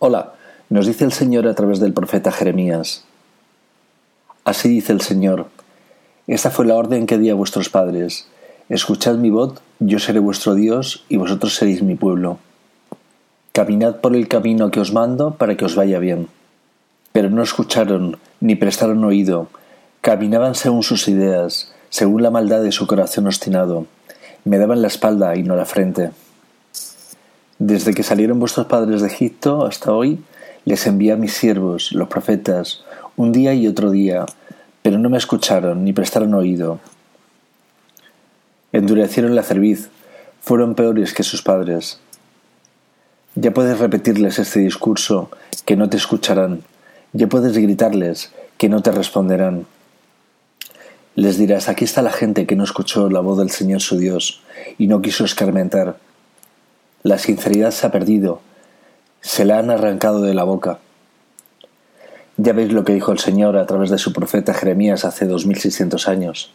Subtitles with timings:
[0.00, 0.34] Hola,
[0.70, 3.02] nos dice el Señor a través del profeta Jeremías.
[4.44, 5.46] Así dice el Señor,
[6.28, 8.28] esta fue la orden que di a vuestros padres.
[8.68, 12.38] Escuchad mi voz, yo seré vuestro Dios y vosotros seréis mi pueblo.
[13.50, 16.28] Caminad por el camino que os mando para que os vaya bien.
[17.10, 19.48] Pero no escucharon ni prestaron oído,
[20.00, 23.86] caminaban según sus ideas, según la maldad de su corazón obstinado.
[24.44, 26.12] Me daban la espalda y no la frente.
[27.58, 30.20] Desde que salieron vuestros padres de Egipto hasta hoy,
[30.64, 32.84] les envié a mis siervos, los profetas,
[33.16, 34.26] un día y otro día,
[34.82, 36.78] pero no me escucharon ni prestaron oído.
[38.72, 39.88] Endurecieron la cerviz,
[40.40, 41.98] fueron peores que sus padres.
[43.34, 45.28] Ya puedes repetirles este discurso,
[45.64, 46.62] que no te escucharán.
[47.12, 49.66] Ya puedes gritarles, que no te responderán.
[51.16, 54.42] Les dirás, aquí está la gente que no escuchó la voz del Señor su Dios
[54.78, 55.96] y no quiso escarmentar
[57.02, 58.40] la sinceridad se ha perdido,
[59.20, 60.78] se la han arrancado de la boca.
[62.36, 65.46] Ya veis lo que dijo el Señor a través de su profeta Jeremías hace dos
[65.46, 66.52] mil seiscientos años.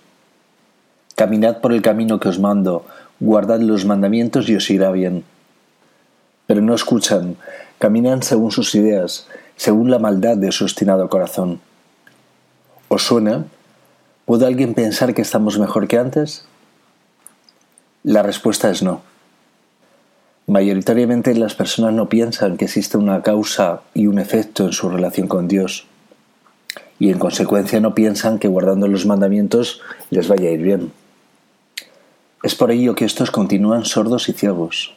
[1.16, 2.86] Caminad por el camino que os mando,
[3.20, 5.24] guardad los mandamientos y os irá bien.
[6.48, 7.38] Pero no escuchan,
[7.80, 11.62] caminan según sus ideas, según la maldad de su obstinado corazón.
[12.88, 13.46] ¿Os suena?
[14.26, 16.46] ¿Puede alguien pensar que estamos mejor que antes?
[18.04, 19.02] La respuesta es no.
[20.46, 25.28] Mayoritariamente las personas no piensan que existe una causa y un efecto en su relación
[25.28, 25.88] con Dios
[27.00, 30.92] y en consecuencia no piensan que guardando los mandamientos les vaya a ir bien.
[32.44, 34.94] Es por ello que estos continúan sordos y ciegos.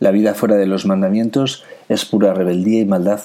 [0.00, 3.20] La vida fuera de los mandamientos es pura rebeldía y maldad.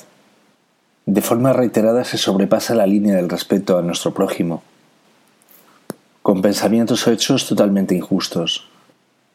[1.05, 4.61] De forma reiterada se sobrepasa la línea del respeto a nuestro prójimo,
[6.21, 8.70] con pensamientos o hechos totalmente injustos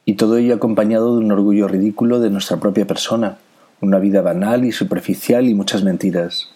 [0.08, 3.38] y todo ello acompañado de un orgullo ridículo de nuestra propia persona,
[3.80, 6.48] una vida banal y superficial y muchas mentiras.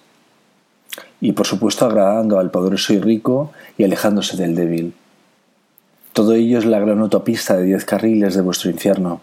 [1.20, 4.94] Y por supuesto agradando al poderoso y rico y alejándose del débil.
[6.12, 9.20] Todo ello es la gran autopista de diez carriles de vuestro infierno.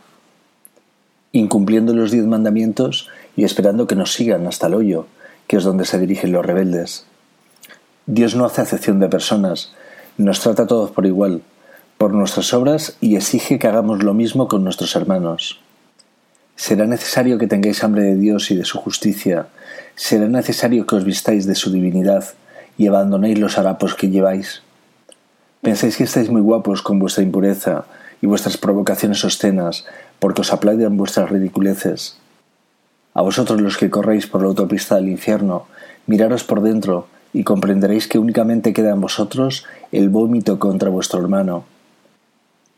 [1.31, 5.07] Incumpliendo los diez mandamientos y esperando que nos sigan hasta el hoyo,
[5.47, 7.05] que es donde se dirigen los rebeldes.
[8.05, 9.71] Dios no hace acepción de personas,
[10.17, 11.43] nos trata a todos por igual,
[11.97, 15.59] por nuestras obras y exige que hagamos lo mismo con nuestros hermanos.
[16.55, 19.47] Será necesario que tengáis hambre de Dios y de su justicia,
[19.95, 22.25] será necesario que os vistáis de su divinidad
[22.77, 24.61] y abandonéis los harapos que lleváis.
[25.61, 27.85] Pensáis que estáis muy guapos con vuestra impureza
[28.21, 29.85] y vuestras provocaciones obscenas,
[30.19, 32.17] porque os aplauden vuestras ridiculeces.
[33.13, 35.65] A vosotros los que corréis por la autopista del infierno,
[36.05, 41.65] miraros por dentro y comprenderéis que únicamente queda en vosotros el vómito contra vuestro hermano,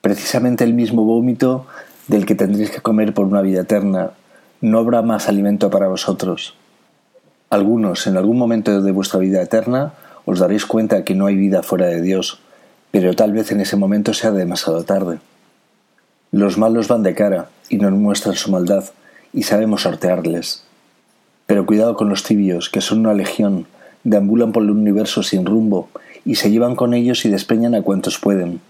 [0.01, 1.65] precisamente el mismo vómito
[2.07, 4.11] del que tendréis que comer por una vida eterna.
[4.61, 6.55] No habrá más alimento para vosotros.
[7.49, 9.93] Algunos, en algún momento de vuestra vida eterna,
[10.25, 12.39] os daréis cuenta que no hay vida fuera de Dios,
[12.91, 15.19] pero tal vez en ese momento sea demasiado tarde.
[16.31, 18.85] Los malos van de cara y nos muestran su maldad,
[19.33, 20.63] y sabemos sortearles.
[21.47, 23.65] Pero cuidado con los tibios, que son una legión,
[24.03, 25.89] deambulan por el universo sin rumbo,
[26.25, 28.61] y se llevan con ellos y despeñan a cuantos pueden.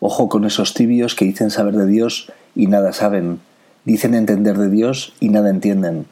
[0.00, 3.40] Ojo con esos tibios que dicen saber de Dios y nada saben,
[3.84, 6.06] dicen entender de Dios y nada entienden.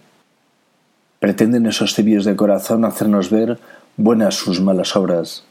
[1.21, 3.59] Pretenden esos tibios de corazón hacernos ver
[3.97, 5.45] buenas sus malas obras.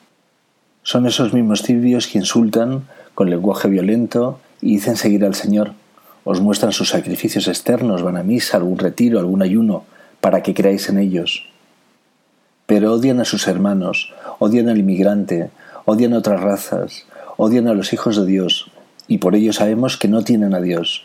[0.83, 5.73] Son esos mismos tibios que insultan con lenguaje violento y dicen seguir al Señor.
[6.23, 9.83] Os muestran sus sacrificios externos, van a misa, algún retiro, algún ayuno,
[10.21, 11.49] para que creáis en ellos.
[12.67, 15.49] Pero odian a sus hermanos, odian al inmigrante,
[15.85, 17.05] odian a otras razas,
[17.37, 18.69] odian a los hijos de Dios,
[19.07, 21.03] y por ello sabemos que no tienen a Dios.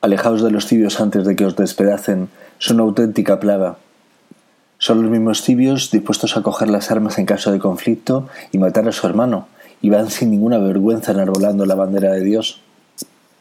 [0.00, 3.76] Alejaos de los tibios antes de que os despedacen, son una auténtica plaga.
[4.78, 8.88] Son los mismos tibios dispuestos a coger las armas en caso de conflicto y matar
[8.88, 9.48] a su hermano,
[9.80, 12.60] y van sin ninguna vergüenza enarbolando la bandera de Dios.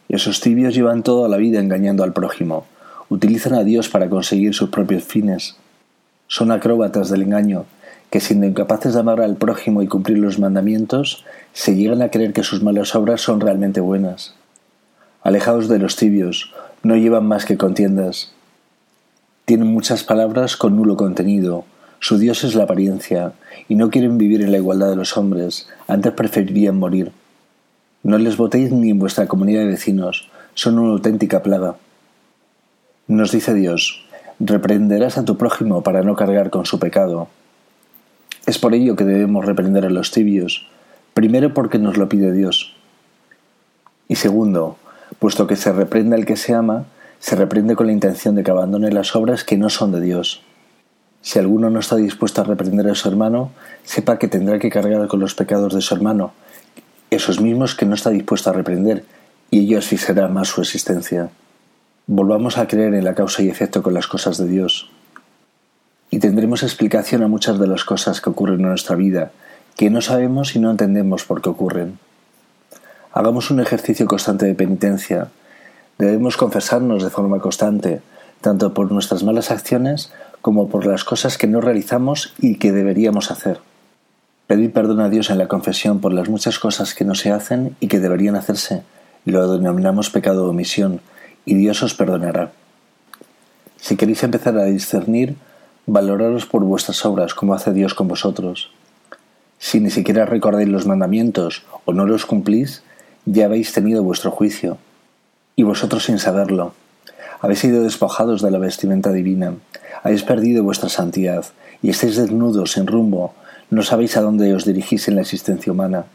[0.09, 2.65] Esos tibios llevan toda la vida engañando al prójimo,
[3.09, 5.55] utilizan a Dios para conseguir sus propios fines.
[6.27, 7.65] Son acróbatas del engaño
[8.13, 12.31] que siendo incapaces de amar al prójimo y cumplir los mandamientos, se llegan a creer
[12.31, 14.35] que sus malas obras son realmente buenas.
[15.23, 18.31] Alejaos de los tibios, no llevan más que contiendas.
[19.45, 21.65] Tienen muchas palabras con nulo contenido,
[21.97, 23.33] su Dios es la apariencia,
[23.67, 27.11] y no quieren vivir en la igualdad de los hombres, antes preferirían morir.
[28.03, 31.77] No les votéis ni en vuestra comunidad de vecinos, son una auténtica plaga.
[33.07, 34.05] Nos dice Dios,
[34.39, 37.29] reprenderás a tu prójimo para no cargar con su pecado,
[38.45, 40.67] es por ello que debemos reprender a los tibios,
[41.13, 42.75] primero porque nos lo pide Dios.
[44.07, 44.77] Y segundo,
[45.19, 46.85] puesto que se reprende al que se ama,
[47.19, 50.41] se reprende con la intención de que abandone las obras que no son de Dios.
[51.21, 53.51] Si alguno no está dispuesto a reprender a su hermano,
[53.83, 56.33] sepa que tendrá que cargar con los pecados de su hermano,
[57.11, 59.05] esos mismos que no está dispuesto a reprender,
[59.49, 61.29] y ello asfixiará más su existencia.
[62.07, 64.89] Volvamos a creer en la causa y efecto con las cosas de Dios.
[66.13, 69.31] Y tendremos explicación a muchas de las cosas que ocurren en nuestra vida,
[69.75, 71.97] que no sabemos y no entendemos por qué ocurren.
[73.11, 75.29] Hagamos un ejercicio constante de penitencia.
[75.97, 78.03] Debemos confesarnos de forma constante,
[78.41, 83.31] tanto por nuestras malas acciones como por las cosas que no realizamos y que deberíamos
[83.31, 83.59] hacer.
[84.45, 87.75] Pedir perdón a Dios en la confesión por las muchas cosas que no se hacen
[87.79, 88.83] y que deberían hacerse,
[89.25, 91.01] lo denominamos pecado de omisión,
[91.43, 92.51] y Dios os perdonará.
[93.77, 95.37] Si queréis empezar a discernir,
[95.85, 98.71] valoraros por vuestras obras como hace Dios con vosotros.
[99.59, 102.83] Si ni siquiera recordáis los mandamientos o no los cumplís,
[103.25, 104.77] ya habéis tenido vuestro juicio,
[105.55, 106.73] y vosotros sin saberlo.
[107.39, 109.53] Habéis sido despojados de la vestimenta divina,
[110.03, 111.45] habéis perdido vuestra santidad,
[111.81, 113.33] y estáis desnudos, sin rumbo,
[113.69, 116.05] no sabéis a dónde os dirigís en la existencia humana.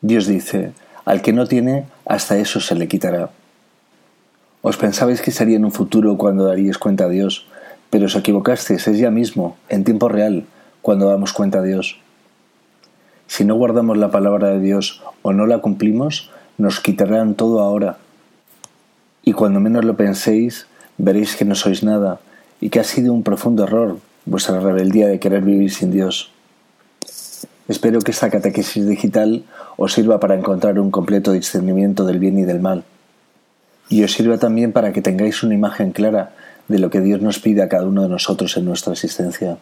[0.00, 0.72] Dios dice,
[1.04, 3.30] al que no tiene, hasta eso se le quitará.
[4.60, 7.46] Os pensabais que sería en un futuro cuando daríais cuenta a Dios,
[7.90, 10.44] pero os equivocasteis, es ya mismo, en tiempo real,
[10.82, 11.98] cuando damos cuenta a Dios.
[13.26, 17.98] Si no guardamos la palabra de Dios o no la cumplimos, nos quitarán todo ahora
[19.28, 22.18] y cuando menos lo penséis, veréis que no sois nada
[22.62, 26.30] y que ha sido un profundo error vuestra rebeldía de querer vivir sin Dios.
[27.68, 29.44] Espero que esta catequesis digital
[29.76, 32.84] os sirva para encontrar un completo discernimiento del bien y del mal,
[33.90, 36.32] y os sirva también para que tengáis una imagen clara
[36.68, 39.58] de lo que Dios nos pide a cada uno de nosotros en nuestra existencia.